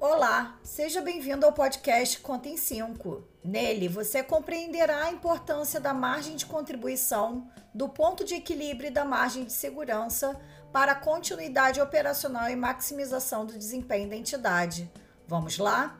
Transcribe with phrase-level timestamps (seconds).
[0.00, 3.20] Olá, seja bem-vindo ao podcast Conta em 5.
[3.42, 9.04] Nele você compreenderá a importância da margem de contribuição, do ponto de equilíbrio e da
[9.04, 10.40] margem de segurança
[10.72, 14.88] para a continuidade operacional e maximização do desempenho da entidade.
[15.26, 15.98] Vamos lá?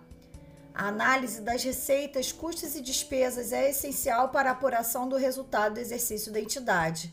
[0.73, 5.81] A análise das receitas, custos e despesas é essencial para a apuração do resultado do
[5.81, 7.13] exercício da entidade.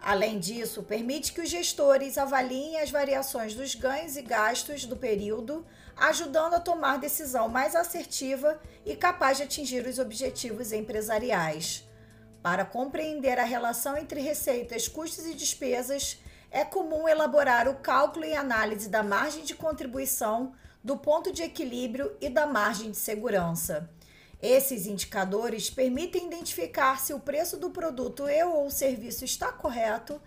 [0.00, 5.66] Além disso, permite que os gestores avaliem as variações dos ganhos e gastos do período,
[5.96, 11.84] ajudando a tomar decisão mais assertiva e capaz de atingir os objetivos empresariais.
[12.42, 16.18] Para compreender a relação entre receitas, custos e despesas,
[16.50, 20.52] é comum elaborar o cálculo e análise da margem de contribuição,
[20.84, 23.90] do ponto de equilíbrio e da margem de segurança.
[24.40, 30.20] Esses indicadores permitem identificar se o preço do produto e ou serviço está correto,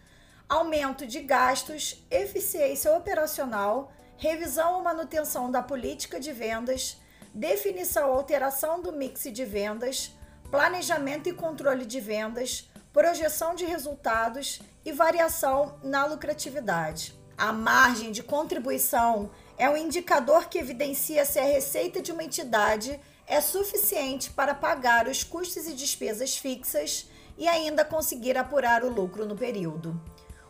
[0.47, 6.97] aumento de gastos, eficiência operacional, revisão ou manutenção da política de vendas,
[7.33, 10.11] definição ou alteração do mix de vendas,
[10.49, 17.13] planejamento e controle de vendas, projeção de resultados e variação na lucratividade.
[17.37, 22.99] A margem de contribuição é um indicador que evidencia se a receita de uma entidade
[23.29, 29.23] é suficiente para pagar os custos e despesas fixas e ainda conseguir apurar o lucro
[29.23, 30.01] no período.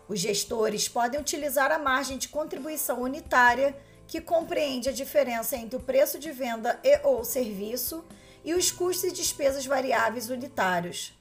[0.08, 5.82] Os gestores podem utilizar a margem de contribuição unitária, que compreende a diferença entre o
[5.82, 8.04] preço de venda e ou serviço
[8.46, 11.14] e os custos e despesas variáveis unitários.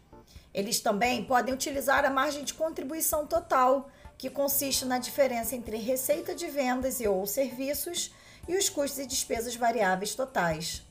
[0.55, 6.37] Eles também podem utilizar a margem de contribuição total, que consiste na diferença entre receita
[6.37, 8.15] de vendas e ou serviços
[8.47, 10.88] e os custos e despesas variáveis totais.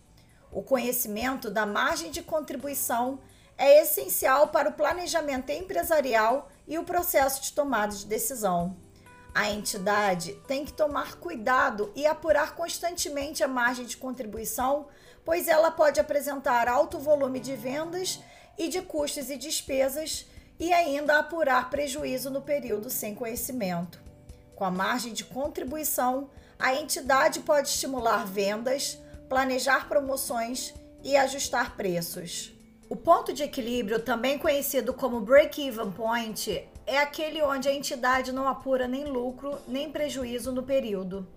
[0.51, 3.19] O conhecimento da margem de contribuição
[3.57, 8.77] é essencial para o planejamento empresarial e o processo de tomada de decisão.
[9.33, 14.87] A entidade tem que tomar cuidado e apurar constantemente a margem de contribuição,
[15.23, 18.19] pois ela pode apresentar alto volume de vendas
[18.57, 20.25] e de custos e despesas
[20.59, 24.01] e ainda apurar prejuízo no período sem conhecimento.
[24.55, 28.97] Com a margem de contribuição, a entidade pode estimular vendas,
[29.29, 30.73] planejar promoções
[31.03, 32.53] e ajustar preços.
[32.89, 38.47] O ponto de equilíbrio, também conhecido como break-even point, é aquele onde a entidade não
[38.47, 41.27] apura nem lucro nem prejuízo no período.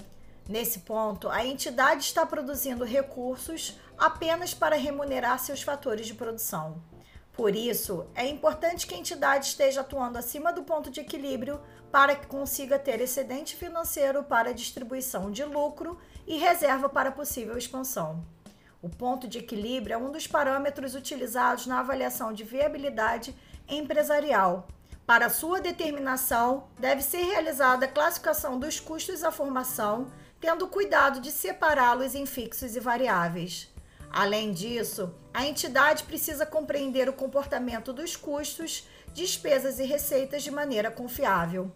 [0.48, 6.82] Nesse ponto, a entidade está produzindo recursos apenas para remunerar seus fatores de produção.
[7.40, 11.58] Por isso, é importante que a entidade esteja atuando acima do ponto de equilíbrio
[11.90, 18.22] para que consiga ter excedente financeiro para distribuição de lucro e reserva para possível expansão.
[18.82, 23.34] O ponto de equilíbrio é um dos parâmetros utilizados na avaliação de viabilidade
[23.66, 24.68] empresarial.
[25.06, 30.08] Para sua determinação, deve ser realizada a classificação dos custos à formação,
[30.38, 33.72] tendo cuidado de separá-los em fixos e variáveis.
[34.10, 40.90] Além disso, a entidade precisa compreender o comportamento dos custos, despesas e receitas de maneira
[40.90, 41.70] confiável.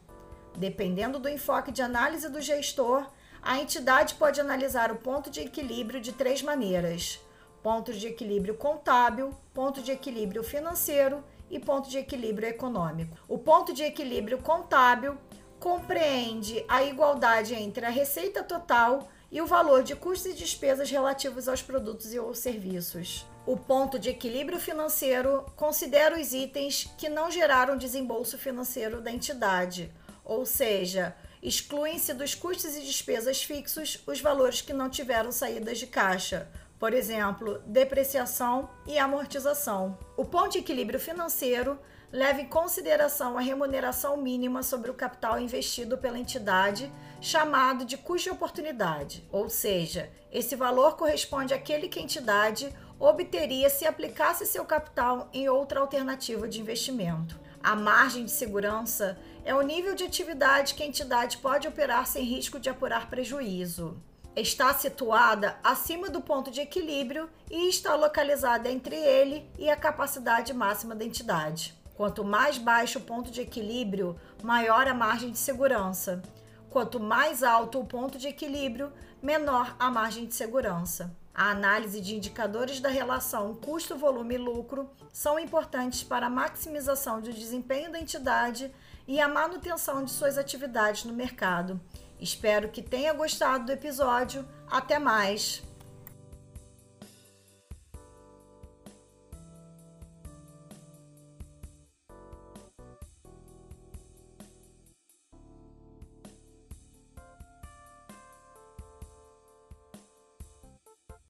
[0.57, 3.07] Dependendo do enfoque de análise do gestor,
[3.41, 7.21] a entidade pode analisar o ponto de equilíbrio de três maneiras:
[7.63, 13.17] ponto de equilíbrio contábil, ponto de equilíbrio financeiro e ponto de equilíbrio econômico.
[13.29, 15.17] O ponto de equilíbrio contábil
[15.61, 21.49] compreende a igualdade entre a receita total e o valor de custos e despesas relativos
[21.49, 23.27] aos produtos e ou serviços.
[23.45, 29.93] O ponto de equilíbrio financeiro considera os itens que não geraram desembolso financeiro da entidade,
[30.25, 35.89] ou seja, excluem-se dos custos e despesas fixos os valores que não tiveram saídas de
[35.89, 39.99] caixa, por exemplo, depreciação e amortização.
[40.17, 41.77] O ponto de equilíbrio financeiro
[42.15, 46.89] leva em consideração a remuneração mínima sobre o capital investido pela entidade,
[47.21, 53.69] chamado de custo de oportunidade, ou seja, esse valor corresponde àquele que a entidade obteria
[53.69, 57.37] se aplicasse seu capital em outra alternativa de investimento.
[57.61, 62.23] A margem de segurança é o nível de atividade que a entidade pode operar sem
[62.23, 64.01] risco de apurar prejuízo.
[64.37, 70.55] Está situada acima do ponto de equilíbrio e está localizada entre ele e a capacidade
[70.55, 71.83] máxima da entidade.
[71.95, 76.23] Quanto mais baixo o ponto de equilíbrio, maior a margem de segurança.
[76.69, 78.93] Quanto mais alto o ponto de equilíbrio,
[79.23, 81.17] menor a margem de segurança.
[81.33, 88.01] A análise de indicadores da relação custo-volume-lucro são importantes para a maximização do desempenho da
[88.01, 88.73] entidade
[89.07, 91.81] e a manutenção de suas atividades no mercado.
[92.21, 94.49] Espero que tenha gostado do episódio.
[94.69, 95.63] Até mais!